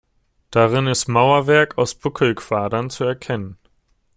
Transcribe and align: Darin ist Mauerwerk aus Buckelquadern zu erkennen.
Darin 0.49 0.87
ist 0.87 1.07
Mauerwerk 1.09 1.77
aus 1.77 1.93
Buckelquadern 1.93 2.89
zu 2.89 3.03
erkennen. 3.03 3.59